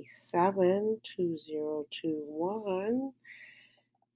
[0.00, 3.12] 887 2021.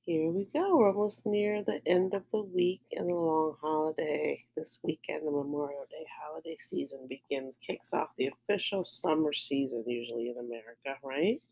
[0.06, 0.78] Here we go.
[0.78, 4.42] We're almost near the end of the week and the long holiday.
[4.56, 10.30] This weekend, the Memorial Day holiday season begins, kicks off the official summer season, usually
[10.30, 11.42] in America, right?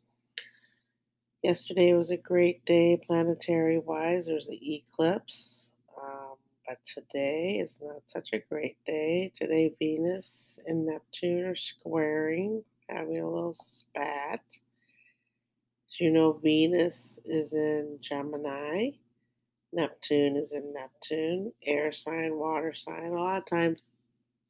[1.43, 4.25] Yesterday was a great day planetary wise.
[4.27, 5.73] There's an eclipse.
[6.03, 9.31] Um, but today is not such a great day.
[9.37, 14.41] Today, Venus and Neptune are squaring having a little spat.
[15.89, 18.91] As you know, Venus is in Gemini,
[19.73, 23.13] Neptune is in Neptune, air sign, water sign.
[23.13, 23.83] A lot of times,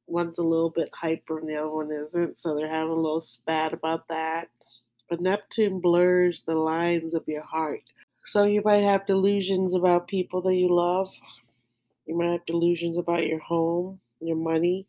[0.06, 3.20] one's a little bit hyper and the other one isn't, so they're having a little
[3.20, 4.48] spat about that.
[5.08, 7.82] But Neptune blurs the lines of your heart.
[8.24, 11.12] So you might have delusions about people that you love,
[12.06, 14.86] you might have delusions about your home, your money,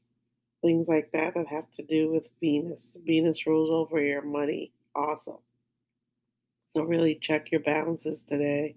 [0.64, 2.96] things like that that have to do with Venus.
[3.06, 5.42] Venus rules over your money also.
[6.66, 8.76] So really check your balances today.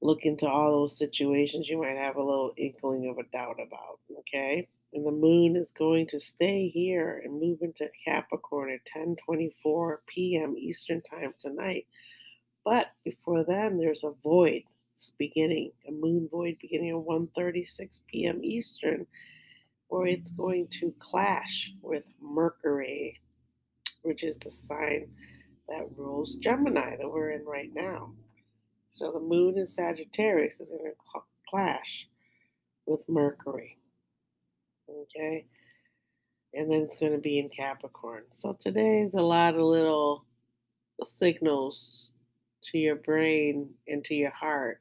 [0.00, 4.00] Look into all those situations you might have a little inkling of a doubt about,
[4.18, 4.66] okay?
[4.94, 10.56] And the moon is going to stay here and move into Capricorn at 10:24 p.m.
[10.58, 11.86] Eastern Time tonight.
[12.64, 14.64] But before then, there's a void
[15.18, 18.44] beginning, a moon void beginning at 1:36 p.m.
[18.44, 19.06] Eastern,
[19.92, 23.20] where it's going to clash with Mercury,
[24.00, 25.06] which is the sign
[25.68, 28.10] that rules Gemini that we're in right now.
[28.92, 32.08] So the moon in Sagittarius is going to clash
[32.86, 33.76] with Mercury.
[34.88, 35.44] Okay?
[36.54, 38.22] And then it's going to be in Capricorn.
[38.32, 40.24] So today's a lot of little
[41.04, 42.12] signals
[42.62, 44.80] to your brain and to your heart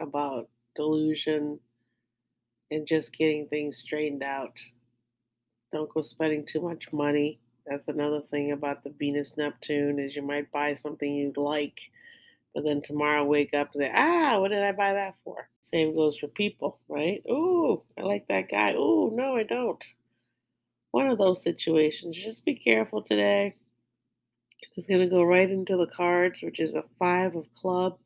[0.00, 1.58] about delusion
[2.72, 4.58] and just getting things straightened out.
[5.70, 7.38] Don't go spending too much money.
[7.66, 11.80] That's another thing about the Venus Neptune is you might buy something you'd like,
[12.54, 15.48] but then tomorrow wake up and say, ah, what did I buy that for?
[15.60, 17.22] Same goes for people, right?
[17.30, 18.72] Ooh, I like that guy.
[18.72, 19.82] Ooh, no, I don't.
[20.90, 22.16] One of those situations.
[22.16, 23.54] Just be careful today.
[24.76, 27.98] It's going to go right into the cards, which is a five of club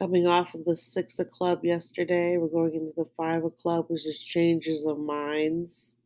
[0.00, 2.38] coming off of the six of club yesterday.
[2.38, 5.98] We're going into the five of club, which is changes of minds.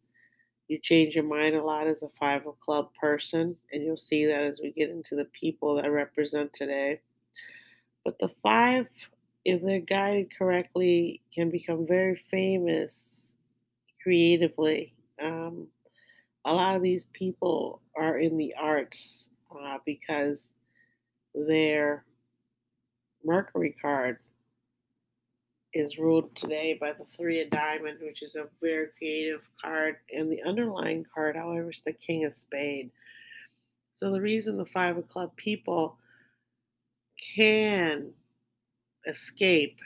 [0.66, 4.26] You change your mind a lot as a five of club person, and you'll see
[4.26, 7.00] that as we get into the people that represent today.
[8.04, 8.88] But the five,
[9.44, 13.36] if they're guided correctly, can become very famous
[14.02, 14.92] creatively.
[15.22, 15.68] Um,
[16.44, 20.56] a lot of these people are in the arts uh, because
[21.34, 22.04] they're
[23.24, 24.18] Mercury card
[25.72, 29.96] is ruled today by the Three of Diamond, which is a very creative card.
[30.12, 32.90] And the underlying card, however, is the King of Spade.
[33.94, 35.96] So the reason the Five of Club people
[37.34, 38.12] can
[39.06, 39.78] escape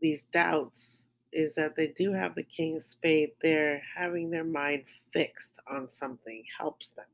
[0.00, 4.84] these doubts is that they do have the King of Spade there, having their mind
[5.12, 7.04] fixed on something helps them.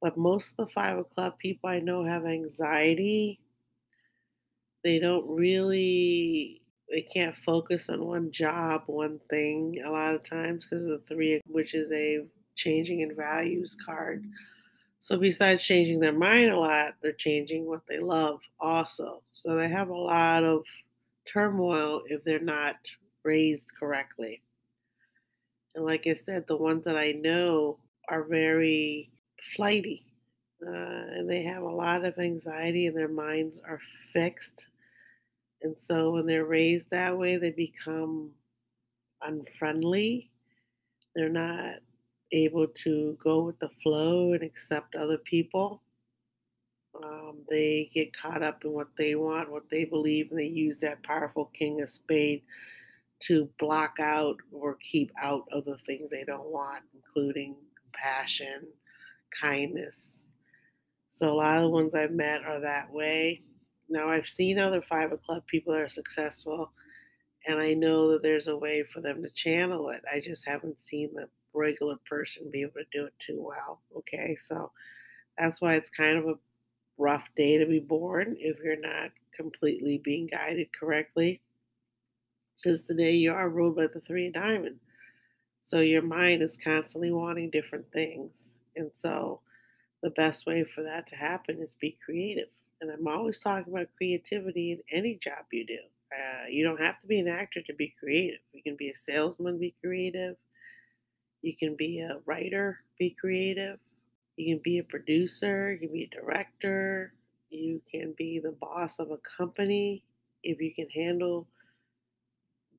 [0.00, 3.38] But most of the Five of Club people I know have anxiety
[4.84, 6.62] they don't really
[6.92, 11.06] they can't focus on one job, one thing a lot of times because of the
[11.06, 14.24] three, which is a changing in values card.
[14.98, 19.22] So besides changing their mind a lot, they're changing what they love also.
[19.32, 20.64] So they have a lot of
[21.26, 22.76] turmoil if they're not
[23.24, 24.42] raised correctly.
[25.74, 27.78] And like I said, the ones that I know
[28.10, 29.10] are very
[29.56, 30.04] flighty.
[30.64, 33.80] Uh, and they have a lot of anxiety and their minds are
[34.12, 34.68] fixed
[35.62, 38.30] and so when they're raised that way, they become
[39.22, 40.30] unfriendly.
[41.14, 41.76] They're not
[42.32, 45.82] able to go with the flow and accept other people.
[47.02, 50.80] Um, they get caught up in what they want, what they believe, and they use
[50.80, 52.42] that powerful king of spade
[53.20, 58.66] to block out or keep out other things they don't want, including compassion,
[59.40, 60.28] kindness.
[61.10, 63.42] So a lot of the ones I've met are that way.
[63.92, 66.72] Now, I've seen other five of club people that are successful,
[67.46, 70.02] and I know that there's a way for them to channel it.
[70.10, 73.82] I just haven't seen the regular person be able to do it too well.
[73.98, 74.72] Okay, so
[75.38, 76.38] that's why it's kind of a
[76.96, 81.42] rough day to be born if you're not completely being guided correctly.
[82.56, 84.80] Because today you are ruled by the three of diamonds.
[85.60, 88.60] So your mind is constantly wanting different things.
[88.74, 89.40] And so
[90.02, 92.48] the best way for that to happen is be creative.
[92.82, 95.78] And I'm always talking about creativity in any job you do.
[96.12, 98.40] Uh, you don't have to be an actor to be creative.
[98.52, 100.34] You can be a salesman, be creative.
[101.42, 103.78] You can be a writer, be creative.
[104.36, 107.12] You can be a producer, you can be a director,
[107.50, 110.04] you can be the boss of a company
[110.42, 111.46] if you can handle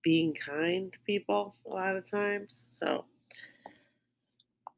[0.03, 2.65] being kind to people a lot of times.
[2.69, 3.05] So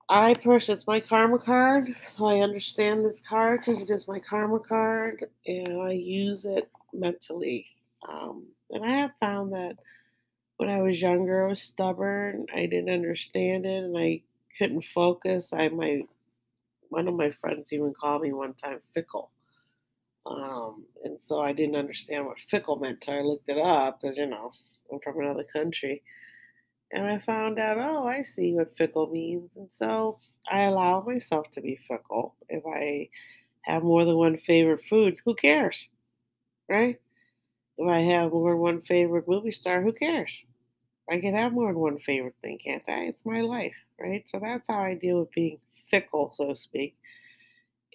[0.08, 4.60] I it's my karma card, so I understand this card because it is my karma
[4.60, 7.66] card, and I use it mentally.
[8.08, 9.78] Um, and I have found that
[10.58, 12.46] when I was younger, I was stubborn.
[12.54, 14.22] I didn't understand it, and I
[14.60, 15.52] couldn't focus.
[15.54, 16.02] I my
[16.90, 19.32] one of my friends even called me one time fickle.
[20.28, 24.18] Um, and so I didn't understand what fickle meant till I looked it up because
[24.18, 24.52] you know
[24.92, 26.04] I'm from another country.
[26.92, 29.58] And I found out, oh, I see what fickle means.
[29.58, 32.36] And so I allow myself to be fickle.
[32.50, 33.10] If I
[33.64, 35.90] have more than one favorite food, who cares?
[36.70, 37.00] Right?
[37.78, 40.44] If I have more than one favorite movie star, who cares?
[41.10, 43.06] I can have more than one favorite thing, can't I?
[43.06, 44.28] It's my life, right?
[44.30, 45.60] So that's how I deal with being
[45.90, 46.96] fickle, so to speak.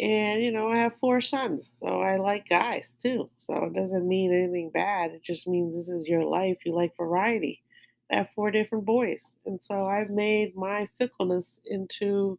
[0.01, 3.29] And, you know, I have four sons, so I like guys too.
[3.39, 5.11] So it doesn't mean anything bad.
[5.13, 6.59] It just means this is your life.
[6.65, 7.63] You like variety.
[8.11, 9.37] Have four different boys.
[9.47, 12.39] And so I've made my fickleness into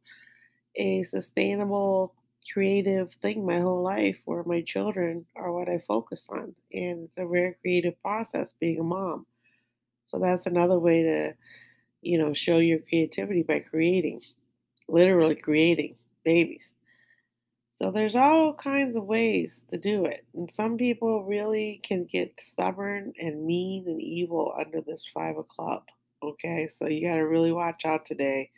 [0.75, 2.13] a sustainable,
[2.51, 6.53] creative thing my whole life where my children are what I focus on.
[6.73, 9.25] And it's a very creative process being a mom.
[10.07, 11.33] So that's another way to,
[12.01, 14.21] you know, show your creativity by creating,
[14.89, 15.95] literally creating
[16.25, 16.73] babies.
[17.71, 20.25] So there's all kinds of ways to do it.
[20.35, 25.47] And some people really can get stubborn and mean and evil under this five of
[25.47, 25.83] club.
[26.21, 28.51] Okay, so you got to really watch out today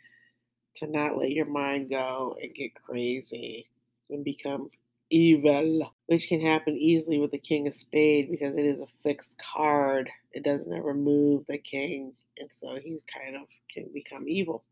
[0.76, 3.68] to not let your mind go and get crazy
[4.10, 4.68] and become
[5.10, 9.38] evil, which can happen easily with the King of Spade because it is a fixed
[9.38, 10.10] card.
[10.32, 14.64] It doesn't ever move the king, and so he's kind of can become evil.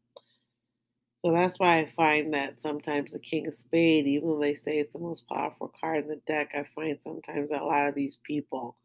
[1.25, 4.79] So that's why I find that sometimes the King of Spade, even though they say
[4.79, 8.19] it's the most powerful card in the deck, I find sometimes a lot of these
[8.25, 8.77] people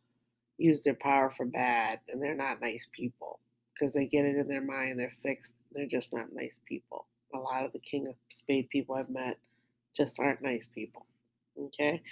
[0.60, 3.40] use their power for bad and they're not nice people
[3.74, 7.08] because they get it in their mind, they're fixed, they're just not nice people.
[7.34, 9.38] A lot of the King of Spade people I've met
[9.96, 11.08] just aren't nice people.
[11.60, 12.04] Okay?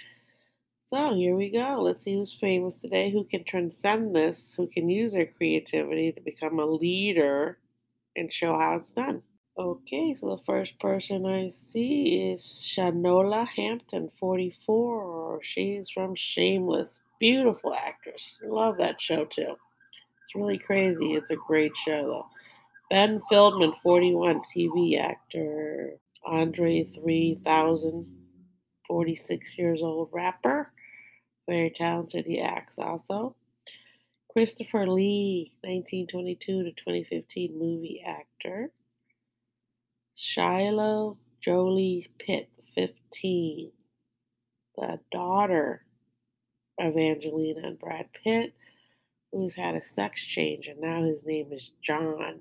[0.82, 1.82] So here we go.
[1.82, 6.20] Let's see who's famous today, who can transcend this, who can use their creativity to
[6.20, 7.58] become a leader
[8.16, 9.22] and show how it's done.
[9.58, 15.40] Okay, so the first person I see is Shanola Hampton, 44.
[15.42, 17.00] She's from Shameless.
[17.18, 18.36] Beautiful actress.
[18.44, 19.54] Love that show too.
[20.24, 21.14] It's really crazy.
[21.14, 22.26] It's a great show though.
[22.90, 25.94] Ben Feldman, 41, TV actor.
[26.26, 28.06] Andre 3000,
[28.86, 30.70] 46 years old rapper.
[31.48, 32.26] Very talented.
[32.26, 33.34] He acts also.
[34.30, 38.70] Christopher Lee, 1922 to 2015 movie actor.
[40.18, 43.70] Shiloh Jolie Pitt, 15,
[44.78, 45.84] the daughter
[46.80, 48.54] of Angelina and Brad Pitt,
[49.30, 52.40] who's had a sex change, and now his name is John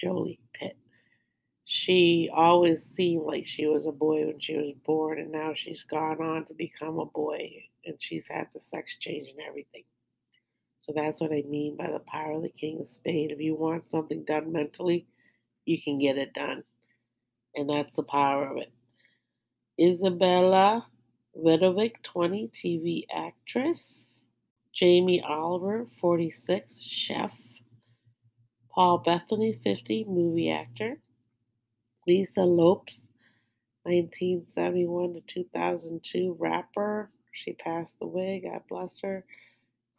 [0.00, 0.78] Jolie Pitt.
[1.66, 5.84] She always seemed like she was a boy when she was born, and now she's
[5.84, 9.84] gone on to become a boy, and she's had the sex change and everything.
[10.78, 13.30] So that's what I mean by the power of the King of Spade.
[13.30, 15.06] If you want something done mentally,
[15.64, 16.62] you can get it done.
[17.54, 18.72] And that's the power of it.
[19.80, 20.86] Isabella
[21.36, 24.08] Vidovic, 20, TV actress.
[24.74, 27.32] Jamie Oliver, 46, chef.
[28.70, 30.98] Paul Bettany, 50, movie actor.
[32.06, 33.10] Lisa Lopes,
[33.84, 37.10] 1971 to 2002, rapper.
[37.32, 39.24] She passed away, God bless her.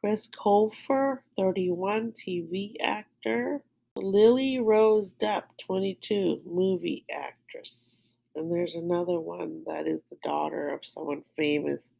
[0.01, 3.62] Chris Colfer, 31, TV actor.
[3.96, 8.18] Lily Rose Depp, 22, movie actress.
[8.36, 11.94] And there's another one that is the daughter of someone famous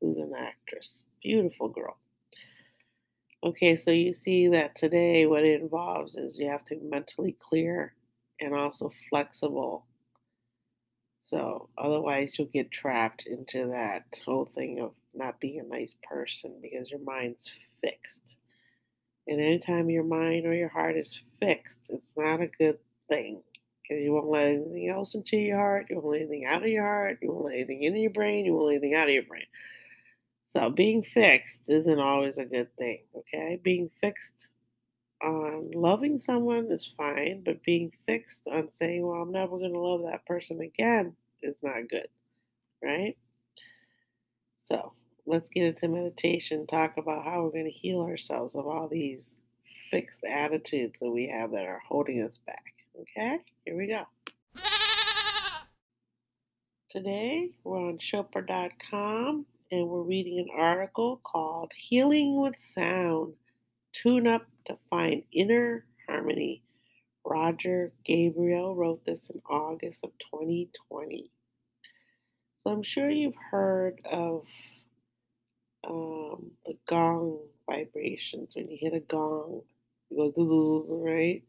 [0.00, 1.04] who's an actress.
[1.22, 1.98] Beautiful girl.
[3.44, 7.36] Okay, so you see that today what it involves is you have to be mentally
[7.38, 7.94] clear
[8.40, 9.84] and also flexible.
[11.20, 16.58] So otherwise you'll get trapped into that whole thing of not being a nice person
[16.62, 18.38] because your mind's fixed.
[19.28, 23.42] And anytime your mind or your heart is fixed, it's not a good thing
[23.82, 25.86] because you won't let anything else into your heart.
[25.90, 27.18] You won't let anything out of your heart.
[27.20, 28.46] You won't let anything into your brain.
[28.46, 29.46] You won't let anything out of your brain.
[30.52, 33.60] So being fixed isn't always a good thing, okay?
[33.62, 34.48] Being fixed
[35.22, 39.78] on loving someone is fine, but being fixed on saying, well, I'm never going to
[39.78, 42.08] love that person again is not good,
[42.82, 43.16] right?
[44.56, 44.92] So
[45.28, 49.40] let's get into meditation, talk about how we're going to heal ourselves of all these
[49.90, 52.72] fixed attitudes that we have that are holding us back.
[52.98, 54.04] Okay, here we go.
[56.90, 63.34] Today we're on Chopra.com and we're reading an article called Healing with Sound
[63.92, 66.62] Tune Up to Find Inner Harmony.
[67.26, 71.30] Roger Gabriel wrote this in August of 2020.
[72.56, 74.44] So I'm sure you've heard of
[75.88, 79.62] um, the gong vibrations when you hit a gong.
[80.10, 81.42] It goes, right?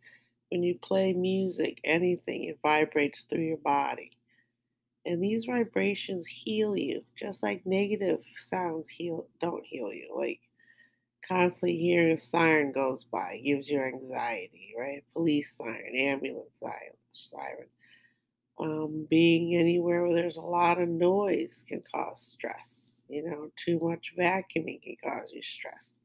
[0.50, 4.12] When you play music, anything, it vibrates through your body.
[5.05, 10.13] And these vibrations heal you, just like negative sounds heal don't heal you.
[10.15, 10.41] Like
[11.27, 15.03] constantly hearing a siren goes by gives you anxiety, right?
[15.13, 16.62] Police siren, ambulance
[17.12, 17.67] siren.
[18.60, 22.98] Um, being anywhere where there's a lot of noise can cause stress.
[23.09, 25.99] You know, too much vacuuming can cause you stress.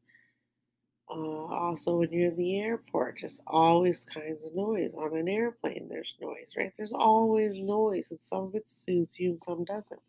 [1.11, 4.95] Uh, also, when you're in the airport, just always kinds of noise.
[4.95, 6.73] On an airplane, there's noise, right?
[6.77, 10.01] There's always noise, and some of it soothes you and some doesn't.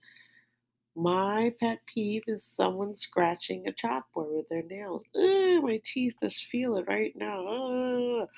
[0.96, 5.04] My pet peeve is someone scratching a chalkboard with their nails.
[5.16, 7.46] Ugh, my teeth just feel it right now.
[7.48, 8.30] Ugh.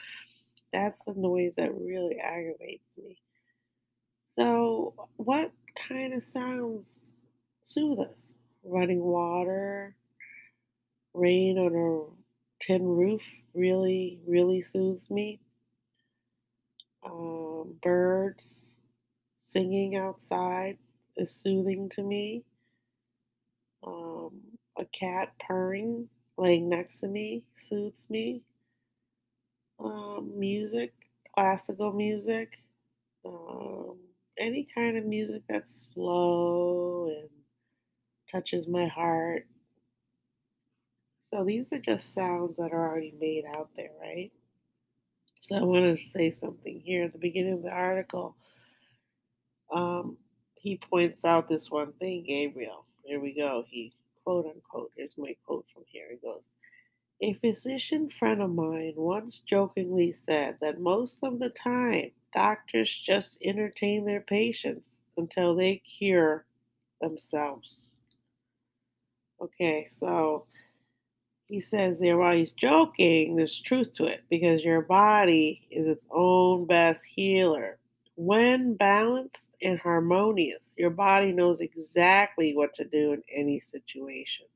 [0.74, 3.18] That's the noise that really aggravates me.
[4.36, 7.16] So, what kind of sounds
[7.62, 8.42] soothe us?
[8.68, 9.96] Running water,
[11.14, 13.22] rain on a tin roof
[13.54, 15.40] really, really soothes me.
[17.04, 18.76] Um, birds
[19.38, 20.78] singing outside
[21.18, 22.44] is soothing to me.
[23.84, 24.42] Um,
[24.78, 28.44] a cat purring, laying next to me, soothes me.
[29.80, 30.94] Um, music,
[31.34, 32.60] classical music,
[33.26, 33.98] um,
[34.40, 37.30] any kind of music that's slow and
[38.32, 39.46] touches my heart.
[41.22, 44.32] So these are just sounds that are already made out there, right?
[45.42, 48.36] So I want to say something here at the beginning of the article.
[49.74, 50.18] Um,
[50.56, 52.86] he points out this one thing, Gabriel.
[53.04, 53.66] Here we go.
[53.68, 53.94] He
[54.24, 56.08] quote unquote, here's my quote from here.
[56.12, 56.42] He goes,
[57.22, 63.38] A physician friend of mine once jokingly said that most of the time doctors just
[63.42, 66.46] entertain their patients until they cure
[67.02, 67.97] themselves.
[69.42, 70.46] Okay, so
[71.48, 76.06] he says there while he's joking, there's truth to it because your body is its
[76.12, 77.78] own best healer.
[78.16, 84.48] When balanced and harmonious, your body knows exactly what to do in any situation.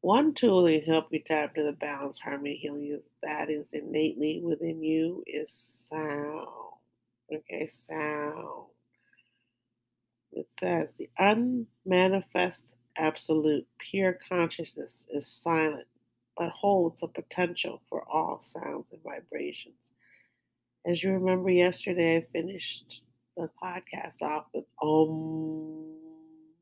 [0.00, 3.72] One tool that can help you tap into the balance, harmony, healing is that is
[3.72, 6.46] innately within you is sound.
[7.32, 8.66] Okay, sound.
[10.32, 15.86] It says the unmanifest absolute pure consciousness is silent,
[16.36, 19.74] but holds a potential for all sounds and vibrations.
[20.86, 23.02] As you remember yesterday, I finished
[23.36, 25.96] the podcast off with Om,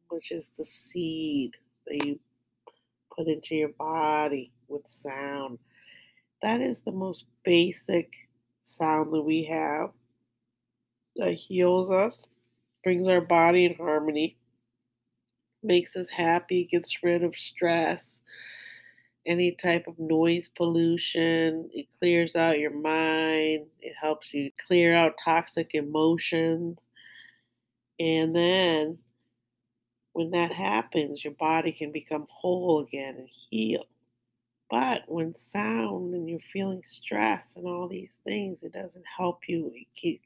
[0.09, 1.53] which is the seed
[1.87, 2.19] that you
[3.17, 5.59] put into your body with sound.
[6.43, 8.12] That is the most basic
[8.62, 9.91] sound that we have
[11.17, 12.27] that heals us,
[12.85, 14.37] brings our body in harmony,
[15.62, 18.23] makes us happy, gets rid of stress
[19.26, 21.71] any type of noise pollution.
[21.73, 23.66] It clears out your mind.
[23.81, 26.88] It helps you clear out toxic emotions.
[28.00, 28.99] And then
[30.12, 33.83] when that happens, your body can become whole again and heal.
[34.71, 39.73] But when sound and you're feeling stress and all these things, it doesn't help you.
[40.02, 40.21] It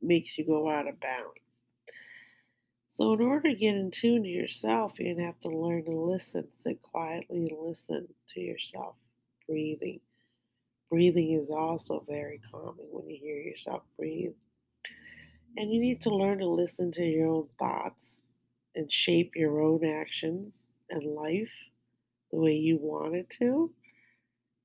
[0.00, 1.40] makes you go out of balance.
[2.92, 5.86] So, in order to get in tune to yourself, you're going to have to learn
[5.86, 8.96] to listen, sit quietly listen to yourself.
[9.48, 10.00] Breathing.
[10.90, 14.34] Breathing is also very calming when you hear yourself breathe.
[15.56, 18.24] And you need to learn to listen to your own thoughts
[18.74, 21.54] and shape your own actions and life
[22.30, 23.72] the way you want it to.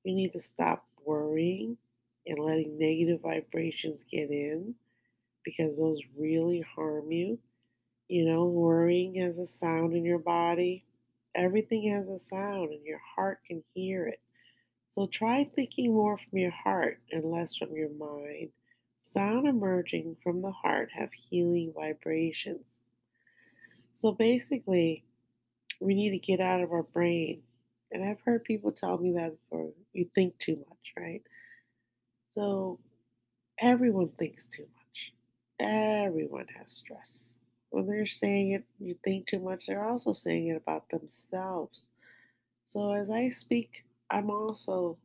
[0.04, 1.78] You need to stop worrying
[2.26, 4.76] and letting negative vibrations get in
[5.46, 7.40] because those really harm you
[8.08, 10.86] you know, worrying has a sound in your body.
[11.36, 14.22] Everything has a sound, and your heart can hear it.
[14.90, 18.50] So try thinking more from your heart and less from your mind.
[19.02, 22.80] Sound emerging from the heart have healing vibrations.
[23.94, 25.04] So basically,
[25.82, 27.42] we need to get out of our brain.
[27.92, 31.22] And I've heard people tell me that before you think too much, right?
[32.32, 32.80] So
[33.60, 35.14] everyone thinks too much.
[35.60, 37.37] Everyone has stress
[37.70, 41.90] when they're saying it, you think too much, they're also saying it about themselves.
[42.66, 44.98] So as I speak, I'm also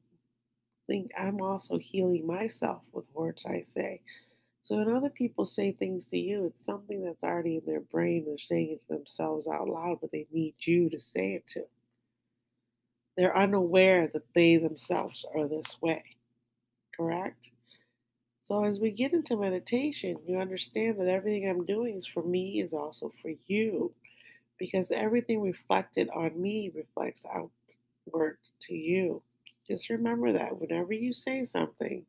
[0.87, 4.00] think I'm also healing myself with words I say.
[4.62, 8.25] So when other people say things to you, it's something that's already in their brain.
[8.26, 11.62] They're saying it to themselves out loud, but they need you to say it to.
[13.16, 16.04] They're unaware that they themselves are this way.
[16.97, 17.50] Correct?
[18.52, 22.61] So as we get into meditation, you understand that everything I'm doing is for me
[22.61, 23.94] is also for you.
[24.59, 28.37] Because everything reflected on me reflects outward
[28.68, 29.23] to you.
[29.66, 32.04] Just remember that whenever you say something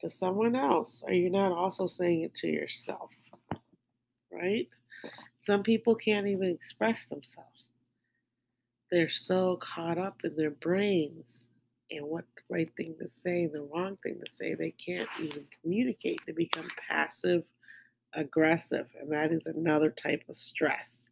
[0.00, 3.08] to someone else, are you not also saying it to yourself?
[4.30, 4.68] Right?
[5.40, 7.70] Some people can't even express themselves.
[8.90, 11.47] They're so caught up in their brains
[11.90, 15.08] and what the right thing to say, and the wrong thing to say, they can't
[15.20, 16.20] even communicate.
[16.26, 17.44] They become passive
[18.14, 21.10] aggressive, and that is another type of stress.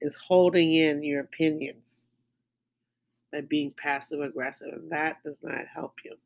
[0.00, 2.08] Is holding in your opinions
[3.32, 6.16] by being passive aggressive, and that does not help you.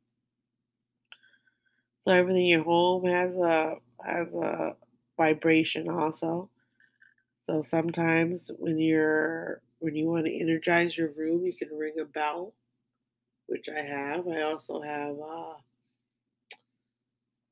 [2.01, 3.75] So everything in your home has a
[4.05, 4.77] has a
[5.17, 6.49] vibration also.
[7.45, 12.05] So sometimes when you're when you want to energize your room, you can ring a
[12.05, 12.55] bell,
[13.47, 14.27] which I have.
[14.29, 15.57] I also have a,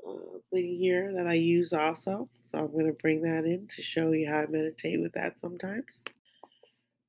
[0.09, 2.29] a thing here that I use also.
[2.43, 5.41] So I'm going to bring that in to show you how I meditate with that
[5.41, 6.03] sometimes.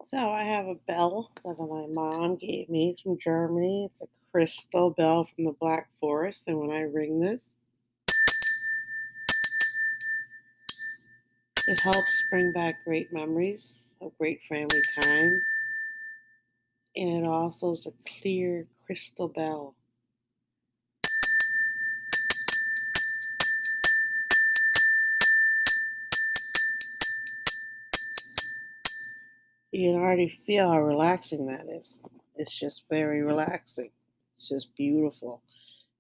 [0.04, 2.96] So I have a bell that my mom gave me.
[3.02, 3.86] From Germany.
[3.86, 6.48] It's a crystal bell from the Black Forest.
[6.48, 7.56] And when I ring this,
[11.68, 15.66] it helps bring back great memories of great family times.
[16.96, 19.76] And it also is a clear crystal bell.
[29.72, 32.00] You can already feel how relaxing that is.
[32.38, 33.90] It's just very relaxing.
[34.34, 35.42] It's just beautiful.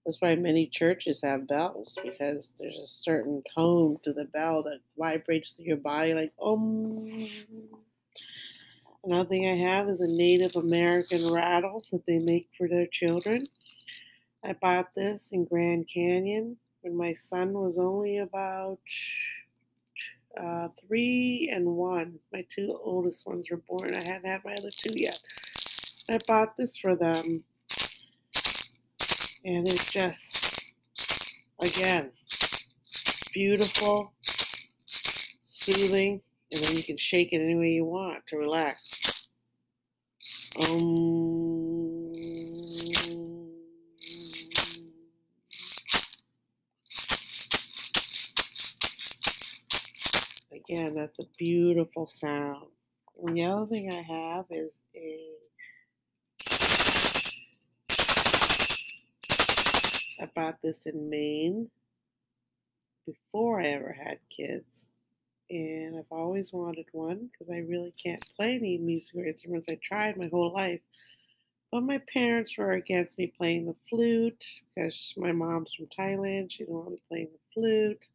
[0.05, 4.79] That's why many churches have bells because there's a certain tone to the bell that
[4.97, 7.27] vibrates through your body, like um.
[9.05, 13.43] Another thing I have is a Native American rattle that they make for their children.
[14.43, 18.79] I bought this in Grand Canyon when my son was only about
[20.41, 22.17] uh, three and one.
[22.33, 23.93] My two oldest ones were born.
[23.93, 25.19] I hadn't had my other two yet.
[26.11, 27.43] I bought this for them,
[29.45, 30.73] and it's just,
[31.59, 32.11] again,
[33.33, 36.21] beautiful, soothing,
[36.55, 39.29] and then you can shake it any way you want to relax.
[40.57, 42.05] Um,
[50.53, 52.67] again, that's a beautiful sound.
[53.21, 55.19] And the other thing I have is a
[60.21, 61.69] I bought this in Maine
[63.05, 64.84] before I ever had kids.
[65.49, 69.67] And I've always wanted one because I really can't play any musical instruments.
[69.69, 70.81] I tried my whole life.
[71.71, 76.51] But my parents were against me playing the flute because my mom's from Thailand.
[76.51, 78.05] She didn't want me playing the flute.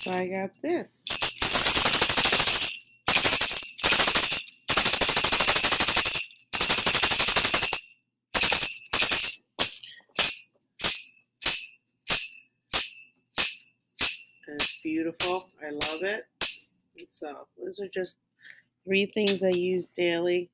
[0.00, 1.04] So I got this.
[14.46, 15.48] It's beautiful.
[15.64, 16.26] I love it.
[17.10, 18.18] So those are just
[18.84, 20.50] three things I use daily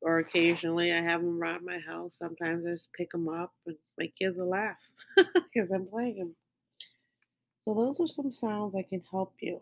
[0.00, 0.92] or occasionally.
[0.92, 2.16] I have them around my house.
[2.16, 4.80] Sometimes I just pick them up and my kids will laugh
[5.16, 6.36] because I'm playing them.
[7.64, 9.60] So those are some sounds that can help you.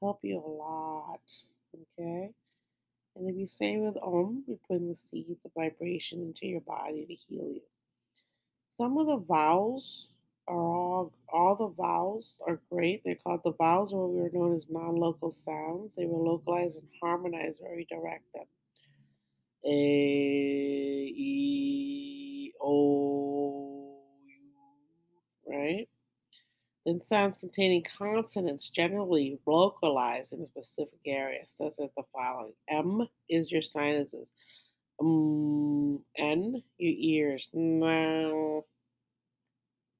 [0.00, 1.20] Help you a lot.
[1.98, 2.30] Okay?
[3.16, 7.06] And if you say with Om, you're putting the seeds of vibration into your body
[7.06, 7.62] to heal you.
[8.76, 10.06] Some of the vowels
[10.48, 13.02] are all all the vowels are great.
[13.04, 15.92] They're called the vowels, or we were known as non-local sounds.
[15.96, 18.46] They will localize and harmonize or redirect them.
[19.64, 25.88] A, E, O, U, right?
[26.84, 32.54] Then sounds containing consonants generally localize in a specific area, such as the following.
[32.68, 34.34] M is your sinuses.
[35.00, 37.48] Um, N, your ears.
[37.52, 38.64] Now,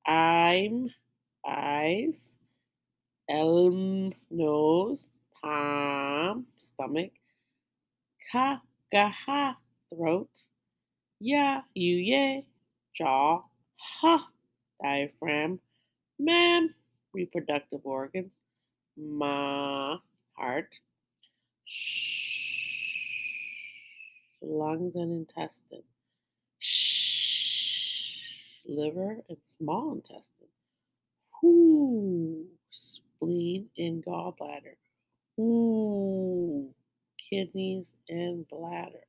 [0.07, 0.91] I'm
[1.47, 2.37] eyes.
[3.29, 5.07] Elm, nose.
[5.43, 7.11] Palm, stomach.
[8.31, 8.61] Ka,
[8.93, 9.55] gaha,
[9.95, 10.31] throat.
[11.21, 12.47] Ya, you, ye,
[12.97, 13.43] jaw.
[13.77, 14.29] Ha,
[14.83, 15.61] diaphragm.
[16.19, 16.75] Mam,
[17.12, 18.33] reproductive organs.
[18.97, 19.99] Ma,
[20.35, 20.69] heart.
[21.65, 22.43] Sh,
[24.43, 25.83] lungs and intestine.
[28.77, 30.49] Liver, and small intestine.
[31.45, 34.77] Ooh, spleen and gallbladder.
[35.41, 36.73] Ooh,
[37.19, 39.07] kidneys and bladder.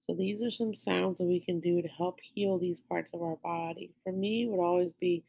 [0.00, 3.22] So these are some sounds that we can do to help heal these parts of
[3.22, 3.90] our body.
[4.02, 5.24] For me, it would always be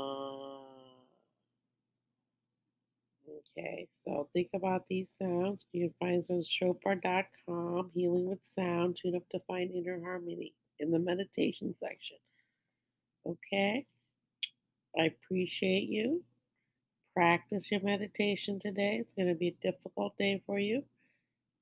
[3.58, 5.64] Okay, so think about these sounds.
[5.72, 8.98] You can find us on Chopra.com, Healing with Sound.
[9.00, 12.18] Tune up to find inner harmony in the meditation section.
[13.26, 13.86] Okay,
[14.98, 16.22] I appreciate you.
[17.14, 18.98] Practice your meditation today.
[19.00, 20.84] It's going to be a difficult day for you,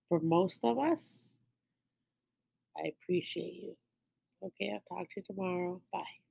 [0.09, 1.19] for most of us.
[2.77, 3.77] I appreciate you.
[4.43, 5.81] Okay, I'll talk to you tomorrow.
[5.93, 6.24] Bye.